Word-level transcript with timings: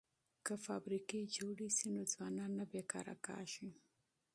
که 0.45 0.53
فابریکې 0.65 1.19
جوړې 1.37 1.69
شي 1.77 1.87
نو 1.95 2.01
ځوانان 2.13 2.51
نه 2.59 2.65
بې 2.71 2.81
کاره 2.91 3.15
کیږي. 3.25 3.69